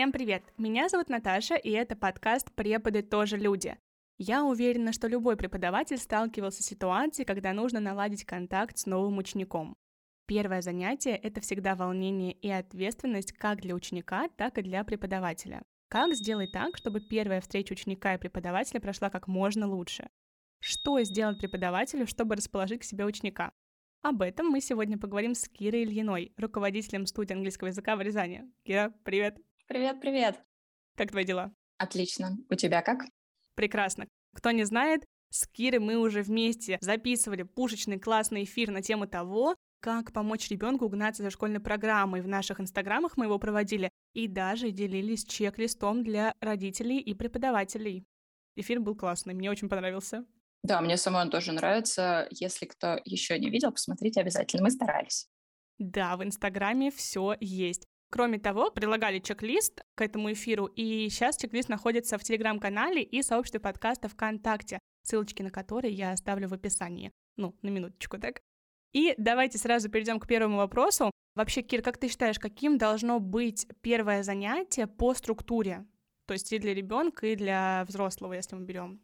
[0.00, 0.42] Всем привет!
[0.56, 3.76] Меня зовут Наташа, и это подкаст «Преподы тоже люди».
[4.16, 9.76] Я уверена, что любой преподаватель сталкивался с ситуацией, когда нужно наладить контакт с новым учеником.
[10.26, 15.60] Первое занятие— это всегда волнение и ответственность как для ученика, так и для преподавателя.
[15.90, 20.08] Как сделать так, чтобы первая встреча ученика и преподавателя прошла как можно лучше?
[20.62, 23.52] Что сделать преподавателю, чтобы расположить к себе ученика?
[24.00, 28.50] Об этом мы сегодня поговорим с Кирой Ильиной, руководителем студии английского языка в Рязани.
[28.64, 29.36] Кира, привет!
[29.70, 30.42] Привет, привет.
[30.96, 31.54] Как твои дела?
[31.78, 32.36] Отлично.
[32.48, 33.02] У тебя как?
[33.54, 34.08] Прекрасно.
[34.34, 39.54] Кто не знает, с Кирой мы уже вместе записывали пушечный классный эфир на тему того,
[39.78, 42.20] как помочь ребенку угнаться за школьной программой.
[42.20, 48.04] В наших инстаграмах мы его проводили и даже делились чек-листом для родителей и преподавателей.
[48.56, 50.24] Эфир был классный, мне очень понравился.
[50.64, 52.26] Да, мне самой он тоже нравится.
[52.32, 54.64] Если кто еще не видел, посмотрите обязательно.
[54.64, 55.28] Мы старались.
[55.78, 57.86] Да, в Инстаграме все есть.
[58.10, 63.60] Кроме того, прилагали чек-лист к этому эфиру, и сейчас чек-лист находится в Телеграм-канале и сообществе
[63.60, 67.12] подкаста ВКонтакте, ссылочки на которые я оставлю в описании.
[67.36, 68.40] Ну, на минуточку, так?
[68.92, 71.12] И давайте сразу перейдем к первому вопросу.
[71.36, 75.86] Вообще, Кир, как ты считаешь, каким должно быть первое занятие по структуре?
[76.26, 79.00] То есть и для ребенка, и для взрослого, если мы берем.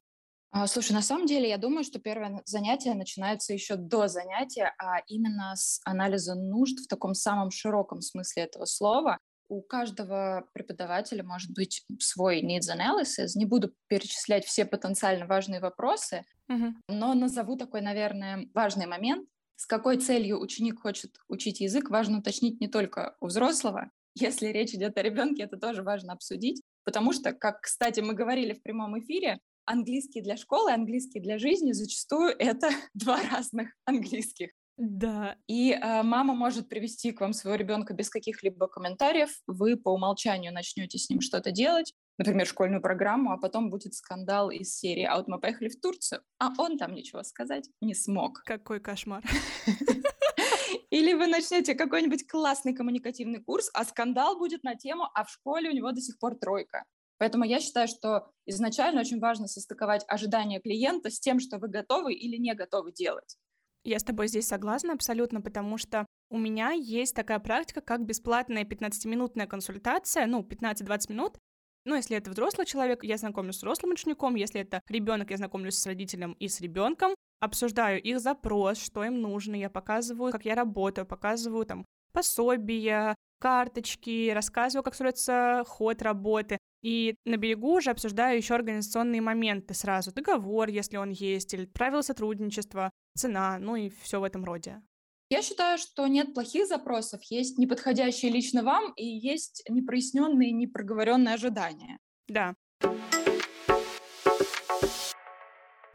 [0.50, 5.00] А, слушай, на самом деле я думаю, что первое занятие начинается еще до занятия, а
[5.06, 9.18] именно с анализа нужд в таком самом широком смысле этого слова.
[9.48, 13.32] У каждого преподавателя может быть свой needs analysis.
[13.34, 16.72] Не буду перечислять все потенциально важные вопросы, uh-huh.
[16.88, 19.28] но назову такой, наверное, важный момент.
[19.56, 23.90] С какой целью ученик хочет учить язык, важно уточнить не только у взрослого.
[24.14, 28.54] Если речь идет о ребенке, это тоже важно обсудить, потому что, как, кстати, мы говорили
[28.54, 34.50] в прямом эфире, английский для школы, английский для жизни зачастую это два разных английских.
[34.76, 35.36] Да.
[35.46, 39.30] И э, мама может привести к вам своего ребенка без каких-либо комментариев.
[39.46, 44.50] Вы по умолчанию начнете с ним что-то делать, например, школьную программу, а потом будет скандал
[44.50, 48.42] из серии «А вот мы поехали в Турцию», а он там ничего сказать не смог.
[48.44, 49.24] Какой кошмар.
[50.90, 55.70] Или вы начнете какой-нибудь классный коммуникативный курс, а скандал будет на тему «А в школе
[55.70, 56.84] у него до сих пор тройка».
[57.18, 62.14] Поэтому я считаю, что изначально очень важно состыковать ожидания клиента с тем, что вы готовы
[62.14, 63.36] или не готовы делать.
[63.84, 68.64] Я с тобой здесь согласна абсолютно, потому что у меня есть такая практика, как бесплатная
[68.64, 71.38] 15-минутная консультация, ну, 15-20 минут.
[71.84, 75.78] Ну, если это взрослый человек, я знакомлюсь с взрослым учеником, если это ребенок, я знакомлюсь
[75.78, 80.56] с родителем и с ребенком, обсуждаю их запрос, что им нужно, я показываю, как я
[80.56, 86.58] работаю, показываю там пособия, карточки, рассказываю, как строится ход работы.
[86.82, 90.12] И на берегу уже обсуждаю еще организационные моменты сразу.
[90.12, 94.82] Договор, если он есть, или правила сотрудничества, цена, ну и все в этом роде.
[95.28, 101.98] Я считаю, что нет плохих запросов, есть неподходящие лично вам и есть непроясненные, непроговоренные ожидания.
[102.28, 102.54] Да.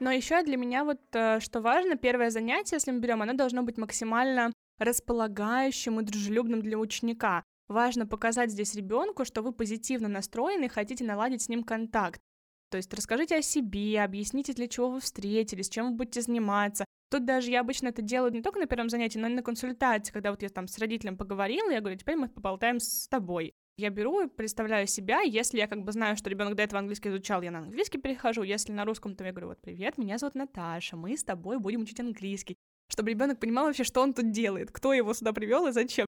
[0.01, 3.61] Но еще для меня вот э, что важно, первое занятие, если мы берем, оно должно
[3.61, 7.43] быть максимально располагающим и дружелюбным для ученика.
[7.71, 12.19] Важно показать здесь ребенку, что вы позитивно настроены и хотите наладить с ним контакт.
[12.69, 16.83] То есть расскажите о себе, объясните, для чего вы встретились, чем вы будете заниматься.
[17.09, 20.11] Тут даже я обычно это делаю не только на первом занятии, но и на консультации,
[20.11, 23.53] когда вот я там с родителем поговорила, я говорю, теперь мы поболтаем с тобой.
[23.77, 27.07] Я беру и представляю себя, если я как бы знаю, что ребенок до этого английский
[27.07, 30.35] изучал, я на английский перехожу, если на русском, то я говорю, вот привет, меня зовут
[30.35, 32.57] Наташа, мы с тобой будем учить английский,
[32.89, 36.05] чтобы ребенок понимал вообще, что он тут делает, кто его сюда привел и зачем.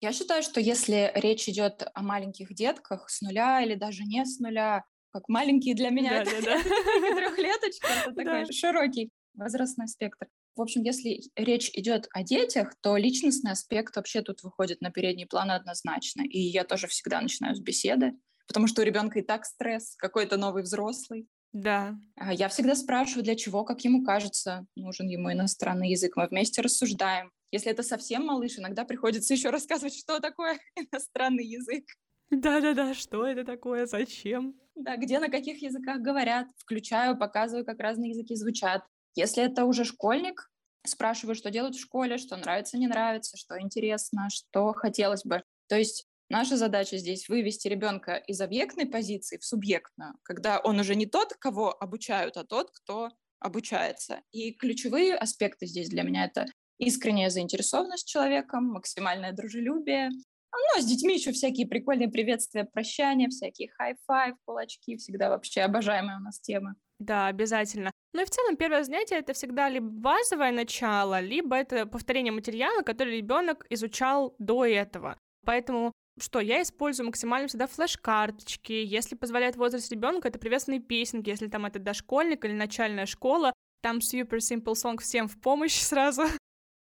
[0.00, 4.38] Я считаю, что если речь идет о маленьких детках с нуля или даже не с
[4.38, 7.16] нуля, как маленькие для меня, да, это да, да.
[7.16, 10.28] трехлеточка, это такой широкий возрастной спектр.
[10.54, 15.26] В общем, если речь идет о детях, то личностный аспект вообще тут выходит на передний
[15.26, 16.22] план однозначно.
[16.22, 18.12] И я тоже всегда начинаю с беседы,
[18.48, 21.28] потому что у ребенка и так стресс, какой-то новый взрослый.
[21.52, 21.94] Да.
[22.16, 26.16] А я всегда спрашиваю, для чего, как ему кажется, нужен ему иностранный язык.
[26.16, 27.30] Мы вместе рассуждаем.
[27.50, 31.84] Если это совсем малыш, иногда приходится еще рассказывать, что такое иностранный язык.
[32.30, 34.58] Да-да-да, что это такое, зачем?
[34.74, 36.48] Да, где на каких языках говорят.
[36.58, 38.82] Включаю, показываю, как разные языки звучат.
[39.14, 40.50] Если это уже школьник,
[40.84, 45.42] спрашиваю, что делать в школе, что нравится, не нравится, что интересно, что хотелось бы.
[45.68, 50.94] То есть наша задача здесь вывести ребенка из объектной позиции в субъектную, когда он уже
[50.94, 54.20] не тот, кого обучают, а тот, кто обучается.
[54.32, 56.46] И ключевые аспекты здесь для меня это
[56.78, 60.10] искренняя заинтересованность человеком, максимальное дружелюбие.
[60.10, 65.62] Ну, а с детьми еще всякие прикольные приветствия, прощания, всякие high five, кулачки, всегда вообще
[65.62, 66.76] обожаемая у нас тема.
[66.98, 67.90] Да, обязательно.
[68.14, 72.80] Ну и в целом первое занятие это всегда либо базовое начало, либо это повторение материала,
[72.82, 75.18] который ребенок изучал до этого.
[75.44, 78.72] Поэтому что я использую максимально всегда флеш-карточки.
[78.72, 81.28] Если позволяет возраст ребенка, это приветственные песенки.
[81.28, 83.52] Если там это дошкольник или начальная школа,
[83.82, 86.22] там Super Simple Song всем в помощь сразу.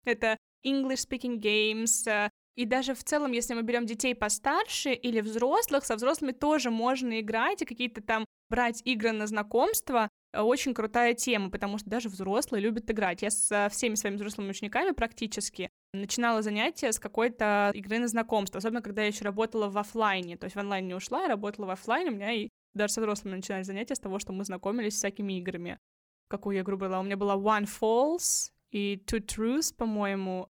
[0.05, 2.09] Это English Speaking Games.
[2.11, 6.71] Э, и даже в целом, если мы берем детей постарше или взрослых, со взрослыми тоже
[6.71, 10.09] можно играть и какие-то там брать игры на знакомство.
[10.33, 13.23] Э, очень крутая тема, потому что даже взрослые любят играть.
[13.23, 18.83] Я со всеми своими взрослыми учениками практически начинала занятия с какой-то игры на знакомство, особенно
[18.83, 21.71] когда я еще работала в офлайне, то есть в онлайн не ушла, я работала в
[21.71, 24.99] офлайне, у меня и даже со взрослыми начинали занятия с того, что мы знакомились с
[24.99, 25.79] всякими играми.
[26.29, 27.01] Какую игру была?
[27.01, 30.49] У меня была One Falls и Two Truths, по-моему.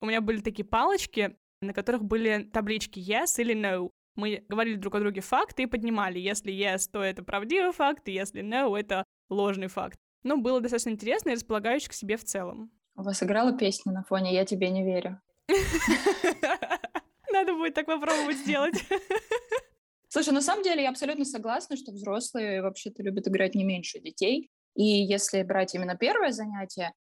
[0.00, 3.90] У меня были такие палочки, на которых были таблички yes или no.
[4.14, 6.18] Мы говорили друг о друге факты и поднимали.
[6.18, 9.98] Если yes, то это правдивый факт, и если no, это ложный факт.
[10.22, 12.70] Но было достаточно интересно и располагающий к себе в целом.
[12.94, 15.20] У вас играла песня на фоне «Я тебе не верю».
[17.32, 18.74] Надо будет так попробовать сделать.
[20.08, 24.50] Слушай, на самом деле я абсолютно согласна, что взрослые вообще-то любят играть не меньше детей.
[24.74, 26.92] И если брать именно первое занятие,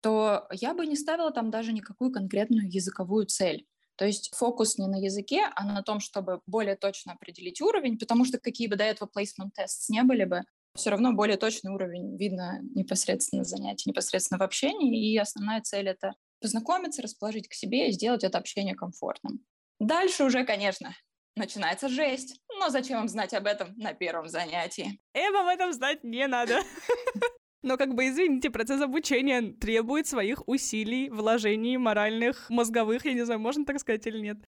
[0.00, 3.66] то я бы не ставила там даже никакую конкретную языковую цель.
[3.96, 8.24] То есть фокус не на языке, а на том, чтобы более точно определить уровень, потому
[8.24, 10.42] что какие бы до этого placement tests не были бы,
[10.76, 15.12] все равно более точный уровень видно непосредственно в занятии, непосредственно в общении.
[15.12, 19.40] И основная цель— это познакомиться, расположить к себе и сделать это общение комфортным.
[19.80, 20.94] Дальше уже, конечно,
[21.34, 22.40] начинается жесть.
[22.58, 25.00] Но зачем вам знать об этом на первом занятии?
[25.14, 26.60] Эм, об этом знать не надо.
[27.62, 33.40] Но как бы, извините, процесс обучения требует своих усилий, вложений моральных, мозговых, я не знаю,
[33.40, 34.38] можно так сказать или нет.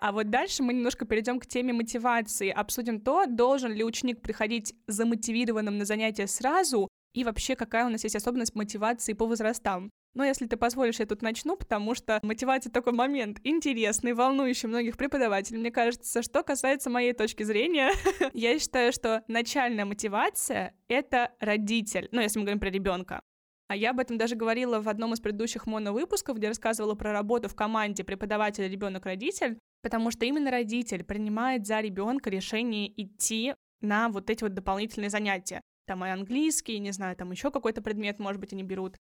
[0.00, 4.74] А вот дальше мы немножко перейдем к теме мотивации, обсудим то, должен ли ученик приходить
[4.86, 9.90] замотивированным на занятия сразу, и вообще какая у нас есть особенность мотивации по возрастам.
[10.18, 14.96] Но если ты позволишь, я тут начну, потому что мотивация такой момент интересный, волнующий многих
[14.96, 15.60] преподавателей.
[15.60, 17.92] Мне кажется, что касается моей точки зрения,
[18.32, 23.20] я считаю, что начальная мотивация— это родитель, ну, если мы говорим про ребенка.
[23.68, 27.48] А я об этом даже говорила в одном из предыдущих моновыпусков, где рассказывала про работу
[27.48, 34.08] в команде преподаватель, ребенок, родитель, потому что именно родитель принимает за ребенка решение идти на
[34.08, 35.60] вот эти вот дополнительные занятия.
[35.86, 38.96] Там и английский, не знаю, там еще какой-то предмет, может быть, они берут.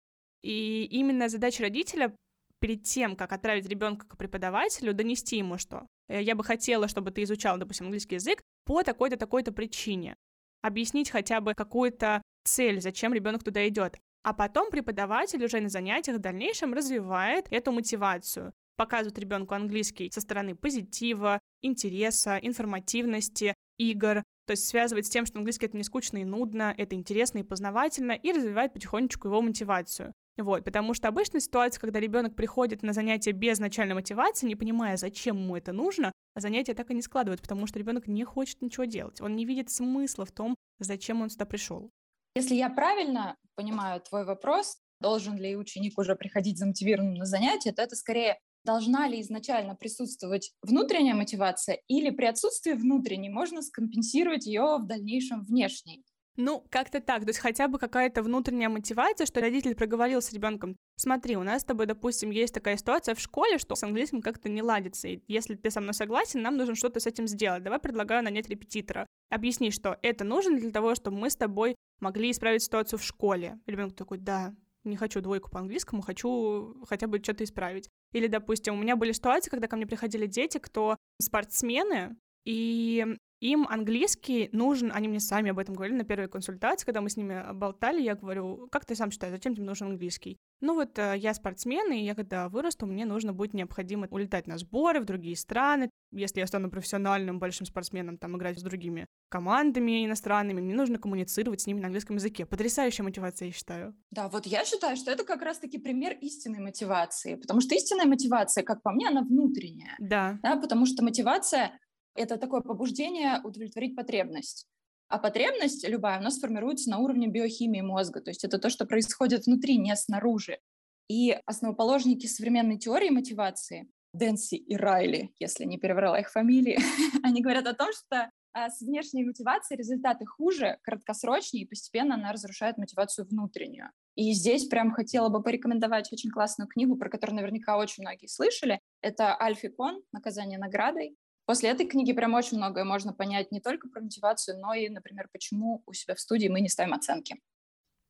[0.45, 2.15] И именно задача родителя
[2.59, 7.09] перед тем, как отправить ребенка к преподавателю, донести ему, что «Э, я бы хотела, чтобы
[7.09, 10.15] ты изучал, допустим, английский язык по такой-то, такой-то причине.
[10.62, 13.97] Объяснить хотя бы какую-то цель, зачем ребенок туда идет.
[14.21, 20.21] А потом преподаватель уже на занятиях в дальнейшем развивает эту мотивацию, показывает ребенку английский со
[20.21, 26.19] стороны позитива, интереса, информативности, игр, то есть связывает с тем, что английский это не скучно
[26.19, 30.13] и нудно, это интересно и познавательно, и развивает потихонечку его мотивацию.
[30.37, 34.97] Вот, потому что обычная ситуация, когда ребенок приходит на занятие без начальной мотивации, не понимая,
[34.97, 38.61] зачем ему это нужно, а занятия так и не складывают, потому что ребенок не хочет
[38.61, 39.21] ничего делать.
[39.21, 41.89] Он не видит смысла в том, зачем он сюда пришел.
[42.35, 47.81] Если я правильно понимаю твой вопрос, должен ли ученик уже приходить замотивированным на занятия, то
[47.81, 54.79] это скорее должна ли изначально присутствовать внутренняя мотивация или при отсутствии внутренней можно скомпенсировать ее
[54.79, 56.03] в дальнейшем внешней.
[56.37, 57.21] Ну, как-то так.
[57.21, 60.75] То есть хотя бы какая-то внутренняя мотивация, что родитель проговорил с ребенком.
[60.97, 64.49] Смотри, у нас с тобой, допустим, есть такая ситуация в школе, что с английским как-то
[64.49, 65.07] не ладится.
[65.07, 67.63] И если ты со мной согласен, нам нужно что-то с этим сделать.
[67.63, 69.07] Давай предлагаю нанять репетитора.
[69.30, 73.59] Объясни, что это нужно для того, чтобы мы с тобой могли исправить ситуацию в школе.
[73.65, 77.89] Ребенок такой, да, не хочу двойку по английскому, хочу хотя бы что-то исправить.
[78.11, 83.68] Или, допустим, у меня были ситуации, когда ко мне приходили дети, кто спортсмены, и им
[83.68, 87.44] английский нужен, они мне сами об этом говорили на первой консультации, когда мы с ними
[87.54, 90.37] болтали, я говорю, как ты сам считаешь, зачем тебе нужен английский?
[90.61, 94.57] Ну вот э, я спортсмен, и я когда вырасту, мне нужно будет необходимо улетать на
[94.57, 95.89] сборы в другие страны.
[96.11, 101.61] Если я стану профессиональным большим спортсменом, там играть с другими командами иностранными, мне нужно коммуницировать
[101.61, 102.45] с ними на английском языке.
[102.45, 103.95] Потрясающая мотивация, я считаю.
[104.11, 108.63] Да, вот я считаю, что это как раз-таки пример истинной мотивации, потому что истинная мотивация,
[108.63, 109.95] как по мне, она внутренняя.
[109.99, 110.39] Да.
[110.42, 111.77] да потому что мотивация—
[112.16, 114.68] это такое побуждение удовлетворить потребность.
[115.07, 118.86] А потребность любая у нас формируется на уровне биохимии мозга, то есть это то, что
[118.86, 120.60] происходит внутри, не снаружи.
[121.07, 126.80] И основоположники современной теории мотивации, Дэнси и Райли, если не переврала их фамилии,
[127.24, 132.31] они говорят о том, что а, с внешней мотивацией результаты хуже, краткосрочнее, и постепенно она
[132.31, 133.92] разрушает мотивацию внутреннюю.
[134.16, 138.80] И здесь прям хотела бы порекомендовать очень классную книгу, про которую наверняка очень многие слышали.
[139.02, 141.18] Это Альфи Кон «Наказание наградой».
[141.45, 145.30] После этой книги прям очень многое можно понять не только про мотивацию, но и, например,
[145.31, 147.40] почему у себя в студии мы не ставим оценки.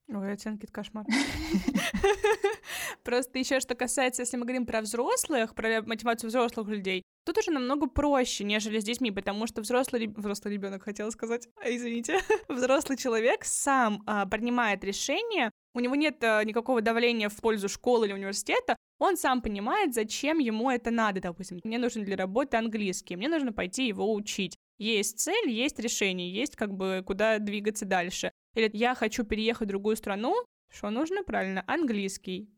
[0.08, 1.06] Ой, оценки— это кошмар.
[3.04, 7.52] Просто еще что касается, если мы говорим про взрослых, про мотивацию взрослых людей, тут уже
[7.52, 13.44] намного проще, нежели с детьми, потому что взрослый, взрослый ребенок хотела сказать, извините, взрослый человек
[13.44, 18.76] сам а, принимает решение, у него нет а, никакого давления в пользу школы или университета,
[19.00, 23.52] он сам понимает, зачем ему это надо, допустим, мне нужен для работы английский, мне нужно
[23.52, 24.56] пойти его учить.
[24.78, 28.32] Есть цель, есть решение, есть как бы куда двигаться дальше.
[28.56, 30.36] Или я хочу переехать в другую страну,
[30.72, 31.64] что нужно правильно?
[31.68, 32.50] Английский.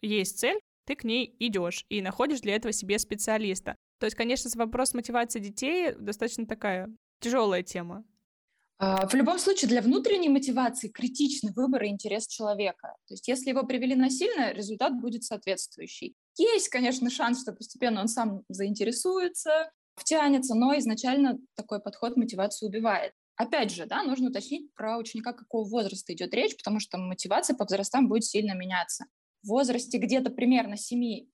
[0.00, 3.76] Есть цель, ты к ней идешь и находишь для этого себе специалиста.
[3.98, 6.88] То есть, конечно, вопрос мотивации детей достаточно такая
[7.20, 8.04] тяжелая тема.
[8.80, 12.94] А, в любом случае, для внутренней мотивации критичный выбор и интерес человека.
[13.08, 16.14] То есть, если его привели насильно, результат будет соответствующий.
[16.36, 23.12] Есть, конечно, шанс, что постепенно он сам заинтересуется, втянется, но изначально такой подход мотивацию убивает.
[23.34, 27.64] Опять же, да, нужно уточнить про ученика, какого возраста идет речь, потому что мотивация по
[27.64, 29.06] возрастам будет сильно меняться.
[29.42, 31.26] В возрасте где-то примерно 7-10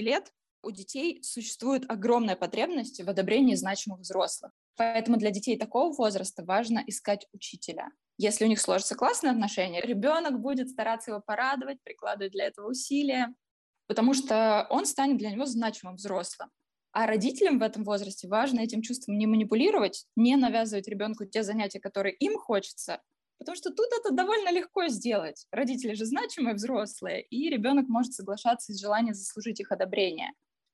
[0.00, 4.52] лет у детей существует огромная потребность в одобрении значимых взрослых.
[4.76, 7.90] Поэтому для детей такого возраста важно искать учителя.
[8.18, 13.34] Если у них сложатся классные отношения, ребенок будет стараться его порадовать, прикладывать для этого усилия,
[13.86, 16.50] потому что он станет для него значимым взрослым.
[16.92, 21.78] А родителям в этом возрасте важно этим чувством не манипулировать, не навязывать ребенку те занятия,
[21.78, 23.00] которые им хочется,
[23.38, 25.46] потому что тут это довольно легко сделать.
[25.50, 30.32] Родители же значимые взрослые, и ребенок может соглашаться из желания заслужить их одобрение.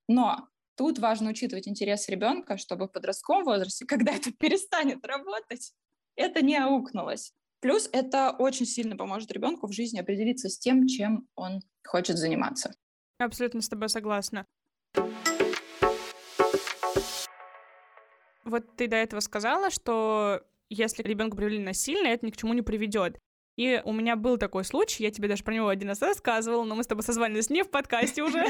[0.08, 5.72] Но тут важно учитывать интерес ребенка, чтобы в подростковом возрасте, когда это перестанет работать,
[6.16, 7.32] это не аукнулось.
[7.60, 12.74] Плюс это очень сильно поможет ребенку в жизни определиться с тем, чем он хочет заниматься.
[13.18, 14.46] Абсолютно с тобой согласна.
[18.44, 22.62] Вот ты до этого сказала, что если ребенка привели насильно, это ни к чему не
[22.62, 23.18] приведет.
[23.56, 26.74] И у меня был такой случай, я тебе даже про него один раз рассказывала, но
[26.74, 28.44] мы с тобой созванивались не в подкасте уже.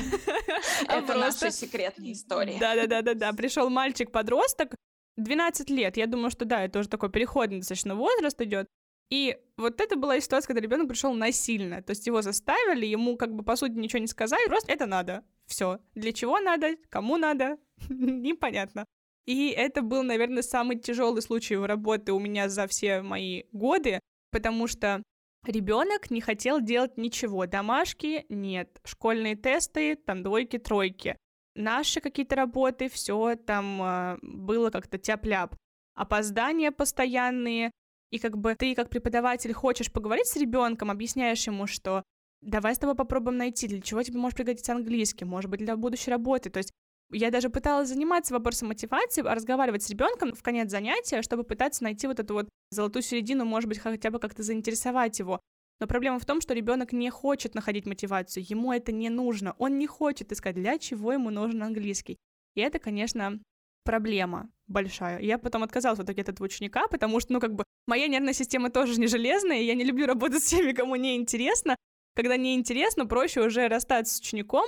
[0.89, 2.59] Это наша секретная история.
[2.59, 3.33] Да-да-да-да-да.
[3.33, 4.75] Пришел мальчик-подросток,
[5.17, 5.97] 12 лет.
[5.97, 8.67] Я думаю, что да, это уже такой переходный достаточно возраст идет.
[9.11, 11.83] И вот это была ситуация, когда ребенок пришел насильно.
[11.83, 15.25] То есть его заставили, ему как бы по сути ничего не сказали, просто это надо.
[15.47, 15.79] Все.
[15.95, 17.59] Для чего надо, кому надо,
[17.89, 18.85] непонятно.
[19.25, 24.01] И это был, наверное, самый тяжелый случай работы у меня за все мои годы,
[24.37, 25.03] потому что
[25.47, 27.47] ребенок не хотел делать ничего.
[27.47, 31.17] Домашки нет, школьные тесты, там двойки, тройки.
[31.55, 35.57] Наши какие-то работы, все там э, было как-то тяп-ляп.
[35.95, 37.71] Опоздания постоянные,
[38.11, 42.03] и как бы ты как преподаватель хочешь поговорить с ребенком, объясняешь ему, что
[42.43, 46.11] давай с тобой попробуем найти, для чего тебе может пригодиться английский, может быть, для будущей
[46.11, 46.51] работы.
[46.51, 46.73] То есть
[47.11, 52.07] я даже пыталась заниматься вопросом мотивации, разговаривать с ребенком в конец занятия, чтобы пытаться найти
[52.07, 55.41] вот эту вот золотую середину, может быть, хотя бы как-то заинтересовать его.
[55.79, 59.79] Но проблема в том, что ребенок не хочет находить мотивацию, ему это не нужно, он
[59.79, 62.17] не хочет искать, для чего ему нужен английский.
[62.55, 63.39] И это, конечно,
[63.85, 65.21] проблема большая.
[65.21, 68.33] Я потом отказалась в итоге от этого ученика, потому что, ну, как бы, моя нервная
[68.33, 71.77] система тоже не железная, и я не люблю работать с теми, кому не интересно.
[72.15, 74.65] Когда не интересно, проще уже расстаться с учеником,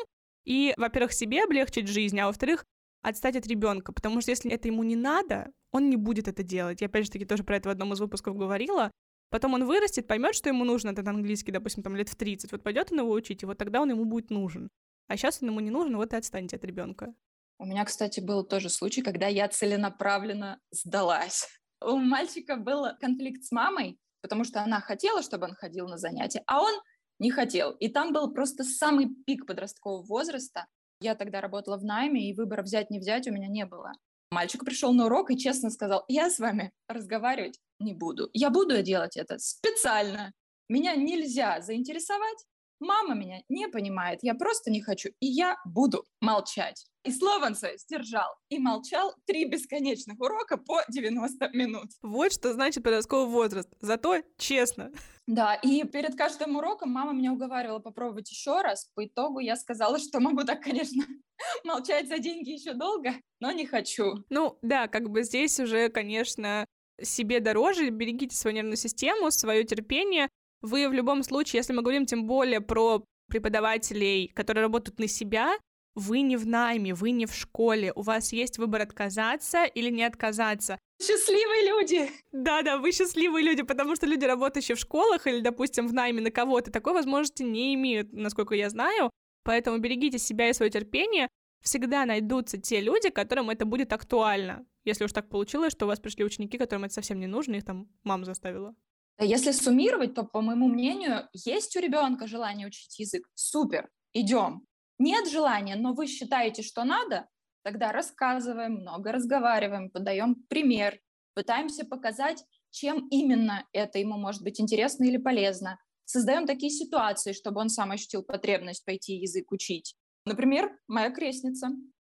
[0.49, 2.64] и, во-первых, себе облегчить жизнь, а во-вторых,
[3.02, 6.81] отстать от ребенка, потому что если это ему не надо, он не будет это делать.
[6.81, 8.90] Я опять же таки тоже про это в одном из выпусков говорила.
[9.28, 12.50] Потом он вырастет, поймет, что ему нужен этот английский, допустим, там лет в 30.
[12.50, 14.71] Вот пойдет он его учить, и вот тогда он ему будет нужен.
[15.07, 17.12] А сейчас он ему не нужен, вот и отстаньте от ребенка.
[17.59, 21.47] У меня, кстати, был тоже случай, когда я целенаправленно сдалась.
[21.85, 26.43] У мальчика был конфликт с мамой, потому что она хотела, чтобы он ходил на занятия,
[26.47, 26.75] а он
[27.18, 27.72] не хотел.
[27.72, 30.66] И там был просто самый пик подросткового возраста.
[31.00, 33.92] Я тогда работала в найме, и выбора взять, не взять у меня не было.
[34.30, 38.28] Мальчик пришел на урок и честно сказал, я с вами разговаривать не буду.
[38.32, 40.32] Я буду делать это специально.
[40.68, 42.44] Меня нельзя заинтересовать,
[42.80, 46.87] Мама меня не понимает, я просто не хочу, и я буду молчать.
[47.04, 51.90] И свое сдержал и молчал три бесконечных урока по 90 минут.
[52.02, 53.68] Вот что значит подростковый возраст.
[53.80, 54.92] Зато честно.
[55.28, 58.90] Да, и перед каждым уроком мама меня уговаривала попробовать еще раз.
[58.94, 61.04] По итогу я сказала, что могу так, конечно,
[61.64, 64.25] молчать за деньги еще долго, но не хочу.
[64.30, 66.64] Ну да, как бы здесь уже, конечно,
[67.02, 70.28] себе дороже, берегите свою нервную систему, свое терпение,
[70.62, 75.52] вы в любом случае, если мы говорим тем более про преподавателей, которые работают на себя,
[75.94, 80.04] вы не в найме, вы не в школе, у вас есть выбор отказаться или не
[80.04, 80.78] отказаться.
[81.00, 82.11] Счастливые люди!
[82.33, 86.31] Да-да, вы счастливые люди, потому что люди, работающие в школах или, допустим, в найме на
[86.31, 89.11] кого-то, такой возможности не имеют, насколько я знаю.
[89.45, 91.28] Поэтому берегите себя и свое терпение.
[91.62, 94.67] Всегда найдутся те люди, которым это будет актуально.
[94.85, 97.64] Если уж так получилось, что у вас пришли ученики, которым это совсем не нужно, их
[97.64, 98.75] там мама заставила.
[99.21, 104.64] Если суммировать, то, по моему мнению, есть у ребенка желание учить язык, супер, идем.
[104.99, 107.26] Нет желания, но вы считаете, что надо,
[107.68, 110.98] тогда рассказываем, много разговариваем, подаем пример,
[111.34, 115.78] пытаемся показать, чем именно это ему может быть интересно или полезно.
[116.06, 119.96] Создаем такие ситуации, чтобы он сам ощутил потребность пойти язык учить.
[120.25, 121.68] Например, моя крестница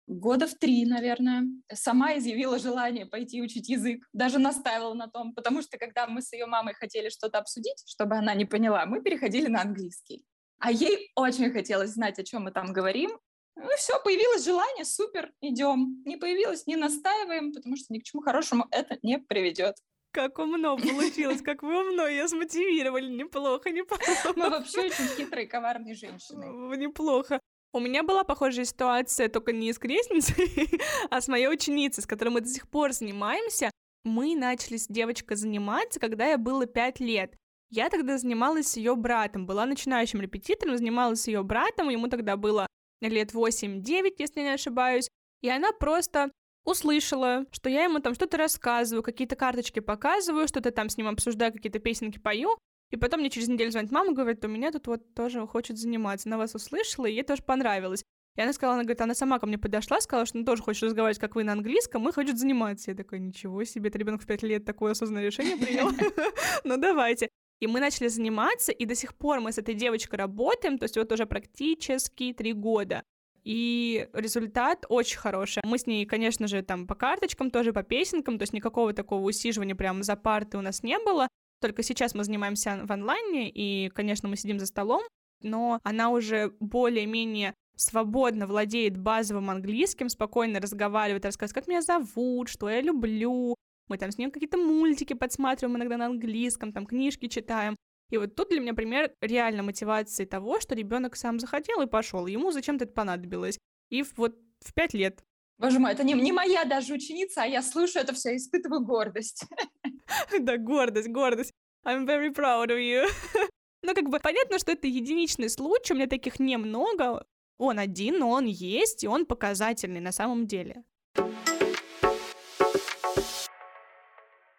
[0.07, 1.43] года в три, наверное,
[1.73, 6.31] сама изъявила желание пойти учить язык, даже настаивала на том, потому что когда мы с
[6.31, 10.25] ее мамой хотели что-то обсудить, чтобы она не поняла, мы переходили на английский.
[10.59, 13.11] А ей очень хотелось знать, о чем мы там говорим.
[13.55, 16.01] Ну все, появилось желание, супер, идем.
[16.05, 19.75] Не появилось, не настаиваем, потому что ни к чему хорошему это не приведет.
[20.11, 23.09] Как умно получилось, как вы умно ее смотивировали.
[23.09, 24.33] Неплохо, неплохо.
[24.35, 26.45] Мы вообще очень хитрые, коварные женщины.
[26.75, 27.39] Неплохо.
[27.73, 30.69] У меня была похожая ситуация, только не с крестницей,
[31.09, 33.71] а с моей ученицей, с которой мы до сих пор занимаемся.
[34.03, 37.37] Мы начали с девочкой заниматься, когда я было 5 лет.
[37.69, 42.35] Я тогда занималась с ее братом, была начинающим репетитором, занималась с ее братом, ему тогда
[42.35, 42.67] было
[43.09, 45.09] лет 8-9, если не ошибаюсь,
[45.41, 46.31] и она просто
[46.63, 51.51] услышала, что я ему там что-то рассказываю, какие-то карточки показываю, что-то там с ним обсуждаю,
[51.51, 52.57] какие-то песенки пою,
[52.91, 56.29] и потом мне через неделю звонит мама, говорит, у меня тут вот тоже хочет заниматься,
[56.29, 58.03] она вас услышала, и ей тоже понравилось.
[58.35, 60.83] И она сказала, она говорит, она сама ко мне подошла, сказала, что она тоже хочет
[60.83, 62.91] разговаривать, как вы, на английском, и хочет заниматься.
[62.91, 65.89] Я такой, ничего себе, это ребенок в пять лет такое осознанное решение принял.
[66.63, 67.29] Ну давайте.
[67.61, 70.97] И мы начали заниматься, и до сих пор мы с этой девочкой работаем, то есть
[70.97, 73.03] вот уже практически три года.
[73.43, 75.61] И результат очень хороший.
[75.63, 79.21] Мы с ней, конечно же, там по карточкам, тоже по песенкам, то есть никакого такого
[79.21, 81.27] усиживания прямо за парты у нас не было.
[81.61, 85.03] Только сейчас мы занимаемся в онлайне, и, конечно, мы сидим за столом,
[85.43, 92.69] но она уже более-менее свободно владеет базовым английским, спокойно разговаривает, рассказывает, как меня зовут, что
[92.69, 93.55] я люблю.
[93.87, 97.75] Мы там с ней какие-то мультики подсматриваем иногда на английском, там книжки читаем.
[98.09, 102.27] И вот тут для меня пример реально мотивации того, что ребенок сам захотел и пошел.
[102.27, 103.57] Ему зачем-то это понадобилось.
[103.89, 105.23] И вот в пять лет.
[105.57, 109.45] Боже мой, это не, не моя даже ученица, а я слушаю это все, испытываю гордость.
[110.39, 111.51] Да, гордость, гордость.
[111.85, 113.07] I'm very proud of you.
[113.83, 117.25] Ну, как бы понятно, что это единичный случай, у меня таких немного.
[117.57, 120.83] Он один, но он есть, и он показательный на самом деле.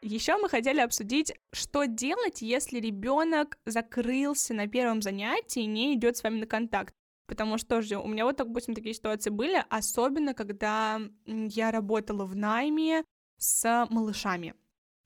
[0.02, 6.16] Еще мы хотели обсудить, что делать, если ребенок закрылся на первом занятии и не идет
[6.16, 6.92] с вами на контакт.
[7.28, 12.34] Потому что тоже у меня вот, допустим, такие ситуации были, особенно когда я работала в
[12.34, 13.04] найме
[13.38, 14.54] с малышами.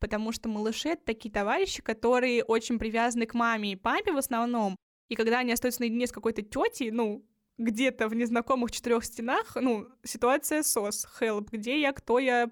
[0.00, 4.76] Потому что малыши— это такие товарищи, которые очень привязаны к маме и папе в основном,
[5.08, 7.24] и когда они остаются наедине с какой-то тетей, ну,
[7.58, 12.50] где-то в незнакомых четырех стенах, ну, ситуация сос, help, где я, кто я,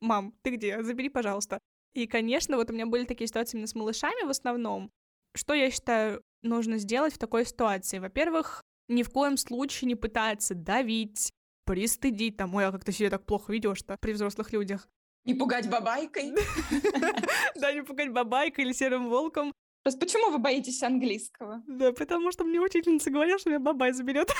[0.00, 1.60] мам, ты где, забери, пожалуйста.
[1.94, 4.90] И, конечно, вот у меня были такие ситуации именно с малышами в основном.
[5.36, 7.98] Что я считаю нужно сделать в такой ситуации?
[7.98, 11.30] Во-первых, ни в коем случае не пытаться давить,
[11.64, 14.88] пристыдить, там, ой, а как ты себя так плохо ведешь-то при взрослых людях.
[15.24, 16.34] Не пугать бабайкой.
[17.56, 19.52] Да, не пугать бабайкой или серым волком.
[19.82, 21.62] Просто почему вы боитесь английского?
[21.66, 24.30] Да, потому что мне учительница говорила, что меня бабай заберет.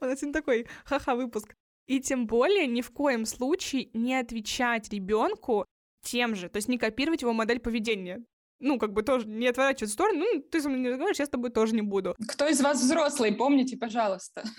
[0.00, 1.54] У нас сегодня такой ха-ха выпуск.
[1.86, 5.66] И тем более ни в коем случае не отвечать ребенку
[6.04, 8.24] тем же, то есть не копировать его модель поведения.
[8.60, 11.26] Ну, как бы тоже не отворачивать в сторону, ну, ты со мной не разговариваешь, я
[11.26, 12.14] с тобой тоже не буду.
[12.28, 14.44] Кто из вас взрослый, помните, пожалуйста.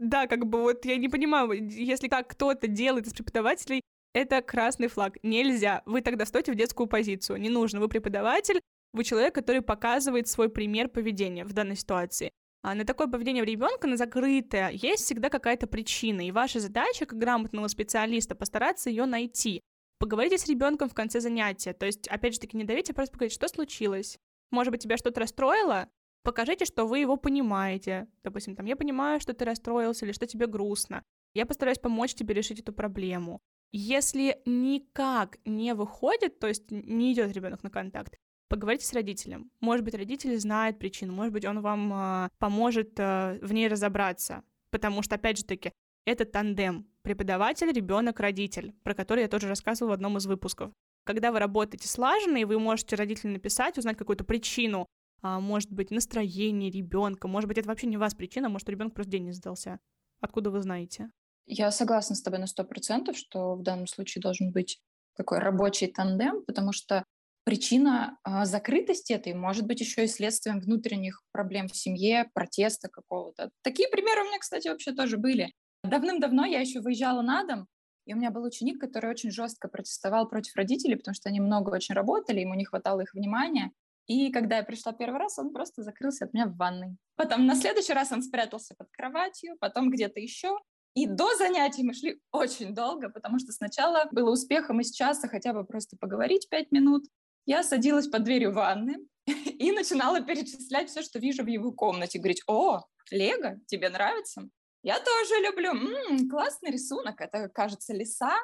[0.00, 3.82] Да, как бы вот я не понимаю, если так кто-то делает из преподавателей,
[4.14, 5.18] это красный флаг.
[5.22, 5.82] Нельзя.
[5.86, 7.38] Вы тогда стоите в детскую позицию.
[7.38, 7.80] Не нужно.
[7.80, 8.60] Вы преподаватель,
[8.92, 12.30] вы человек, который показывает свой пример поведения в данной ситуации.
[12.62, 16.26] А на такое поведение ребенка, на закрытое, есть всегда какая-то причина.
[16.26, 19.60] И ваша задача, как грамотного специалиста, постараться ее найти.
[19.98, 21.72] Поговорите с ребенком в конце занятия.
[21.72, 24.18] То есть, опять же таки, не давите, а просто поговорите, что случилось.
[24.50, 25.88] Может быть, тебя что-то расстроило?
[26.22, 28.06] Покажите, что вы его понимаете.
[28.22, 31.02] Допустим, там, я понимаю, что ты расстроился или что тебе грустно.
[31.34, 33.40] Я постараюсь помочь тебе решить эту проблему.
[33.72, 38.16] Если никак не выходит, то есть не идет ребенок на контакт,
[38.48, 39.50] поговорите с родителем.
[39.60, 44.42] Может быть, родитель знает причину, может быть, он вам э, поможет э, в ней разобраться.
[44.70, 45.72] Потому что, опять же таки,
[46.06, 50.72] это тандем преподаватель, ребенок, родитель, про который я тоже рассказывала в одном из выпусков.
[51.04, 54.86] Когда вы работаете слаженно, и вы можете родителю написать, узнать какую-то причину,
[55.22, 59.12] а, может быть, настроение ребенка, может быть, это вообще не вас причина, может, ребенок просто
[59.12, 59.80] день не сдался.
[60.20, 61.10] Откуда вы знаете?
[61.46, 64.82] Я согласна с тобой на сто процентов, что в данном случае должен быть
[65.16, 67.04] такой рабочий тандем, потому что
[67.44, 73.48] причина э, закрытости этой может быть еще и следствием внутренних проблем в семье, протеста какого-то.
[73.62, 75.54] Такие примеры у меня, кстати, вообще тоже были.
[75.84, 77.68] Давным-давно я еще выезжала на дом,
[78.06, 81.70] и у меня был ученик, который очень жестко протестовал против родителей, потому что они много
[81.70, 83.72] очень работали, ему не хватало их внимания.
[84.06, 86.96] И когда я пришла первый раз, он просто закрылся от меня в ванной.
[87.16, 90.58] Потом на следующий раз он спрятался под кроватью, потом где-то еще.
[90.94, 95.52] И до занятий мы шли очень долго, потому что сначала было успехом из часа хотя
[95.52, 97.04] бы просто поговорить пять минут.
[97.44, 102.18] Я садилась под дверью ванны и начинала перечислять все, что вижу в его комнате.
[102.18, 104.48] Говорить, о, Лего, тебе нравится?
[104.82, 105.70] Я тоже люблю.
[105.70, 107.20] М-м, классный рисунок.
[107.20, 108.36] Это, кажется, леса.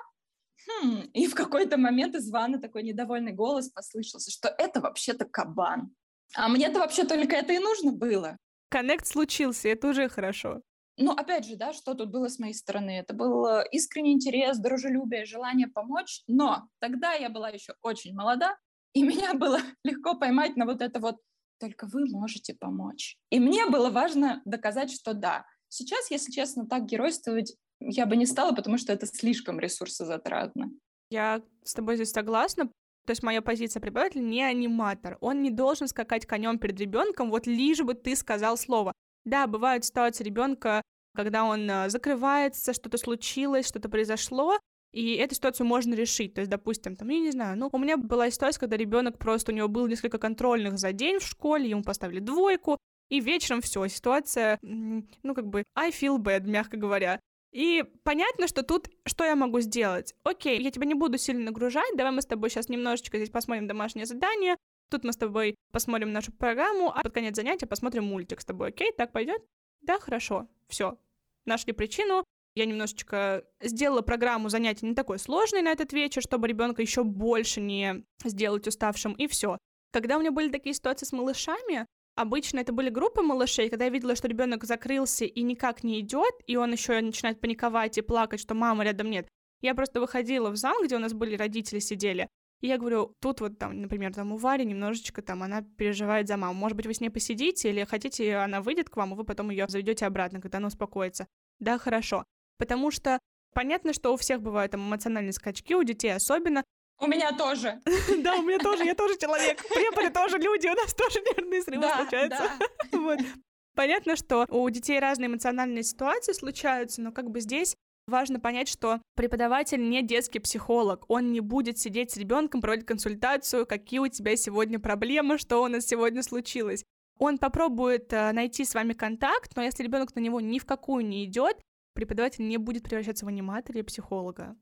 [0.66, 1.02] Хм.
[1.12, 5.94] И в какой-то момент из ванны такой недовольный голос послышался, что это вообще-то кабан.
[6.34, 8.36] А мне-то вообще только это и нужно было.
[8.70, 10.62] Коннект случился, это уже хорошо.
[10.96, 12.98] Ну, опять же, да, что тут было с моей стороны?
[12.98, 16.22] Это был э, искренний интерес, дружелюбие, желание помочь.
[16.28, 18.56] Но тогда я была еще очень молода,
[18.92, 21.16] и меня было легко поймать на вот это вот
[21.58, 23.16] «только вы можете помочь».
[23.30, 25.44] И мне было важно доказать, что да.
[25.76, 30.70] Сейчас, если честно, так геройствовать я бы не стала, потому что это слишком ресурсозатратно.
[31.10, 32.66] Я с тобой здесь согласна.
[33.06, 35.18] То есть моя позиция преподаватель не аниматор.
[35.20, 38.92] Он не должен скакать конем перед ребенком, вот лишь бы ты сказал слово.
[39.24, 40.80] Да, бывают ситуации ребенка,
[41.12, 44.60] когда он э, закрывается, что-то случилось, что-то произошло,
[44.92, 46.34] и эту ситуацию можно решить.
[46.34, 49.50] То есть, допустим, там, я не знаю, ну, у меня была ситуация, когда ребенок просто,
[49.50, 53.86] у него было несколько контрольных за день в школе, ему поставили двойку, и вечером все,
[53.88, 57.20] ситуация, ну, как бы, I feel bad, мягко говоря.
[57.52, 60.14] И понятно, что тут что я могу сделать?
[60.24, 63.68] Окей, я тебя не буду сильно нагружать, давай мы с тобой сейчас немножечко здесь посмотрим
[63.68, 64.56] домашнее задание,
[64.90, 68.70] тут мы с тобой посмотрим нашу программу, а под конец занятия посмотрим мультик с тобой,
[68.70, 68.90] окей?
[68.96, 69.40] Так пойдет?
[69.82, 70.98] Да, хорошо, все.
[71.46, 72.24] Нашли причину,
[72.56, 77.60] я немножечко сделала программу занятий не такой сложной на этот вечер, чтобы ребенка еще больше
[77.60, 79.58] не сделать уставшим, и все.
[79.92, 81.86] Когда у меня были такие ситуации с малышами,
[82.16, 86.34] Обычно это были группы малышей, когда я видела, что ребенок закрылся и никак не идет,
[86.46, 89.28] и он еще начинает паниковать и плакать, что мамы рядом нет.
[89.60, 92.28] Я просто выходила в зал, где у нас были родители сидели,
[92.60, 96.36] и я говорю, тут вот там, например, там у Вари немножечко там она переживает за
[96.36, 96.54] маму.
[96.54, 99.50] Может быть, вы с ней посидите, или хотите, она выйдет к вам, и вы потом
[99.50, 101.26] ее заведете обратно, когда она успокоится.
[101.58, 102.24] Да, хорошо.
[102.56, 103.18] Потому что
[103.52, 106.64] понятно, что у всех бывают там эмоциональные скачки, у детей особенно,
[107.04, 107.80] у меня тоже.
[108.18, 109.62] Да, у меня тоже, я тоже человек.
[109.68, 112.50] Преподы тоже люди, у нас тоже нервные срывы случаются.
[113.74, 117.74] Понятно, что у детей разные эмоциональные ситуации случаются, но как бы здесь
[118.06, 121.04] важно понять, что преподаватель не детский психолог.
[121.08, 125.68] Он не будет сидеть с ребенком, проводить консультацию, какие у тебя сегодня проблемы, что у
[125.68, 126.84] нас сегодня случилось.
[127.18, 131.06] Он попробует э, найти с вами контакт, но если ребенок на него ни в какую
[131.06, 131.60] не идет,
[131.94, 134.56] преподаватель не будет превращаться в аниматора или психолога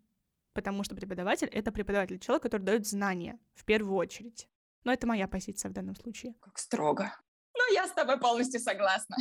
[0.54, 4.48] потому что преподаватель— это преподаватель, человек, который дает знания в первую очередь.
[4.84, 6.34] Но это моя позиция в данном случае.
[6.40, 7.16] Как строго.
[7.54, 9.16] Ну, я с тобой полностью согласна.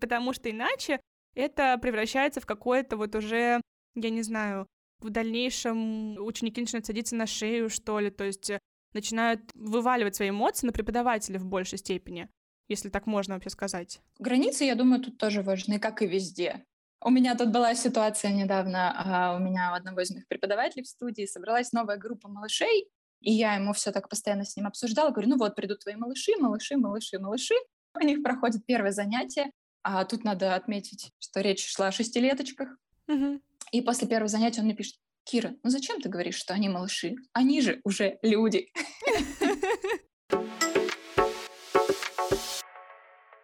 [0.00, 1.00] Потому что иначе
[1.34, 3.60] это превращается в какое-то вот уже,
[3.94, 4.66] я не знаю,
[5.00, 8.50] в дальнейшем ученики начинают садиться на шею, что ли, то есть
[8.92, 12.28] начинают вываливать свои эмоции на преподавателя в большей степени,
[12.68, 14.00] если так можно вообще сказать.
[14.18, 16.64] Границы, я думаю, тут тоже важны, как и везде.
[17.06, 20.88] У меня тут была ситуация недавно, а, у меня у одного из моих преподавателей в
[20.88, 22.88] студии собралась новая группа малышей,
[23.20, 26.32] и я ему все так постоянно с ним обсуждала, говорю, ну вот, придут твои малыши,
[26.38, 27.56] малыши, малыши, малыши.
[27.94, 29.50] У них проходит первое занятие,
[29.82, 32.70] а тут надо отметить, что речь шла о шестилеточках.
[33.08, 33.38] Угу.
[33.72, 37.16] И после первого занятия он мне пишет, Кира, ну зачем ты говоришь, что они малыши?
[37.34, 38.72] Они же уже люди.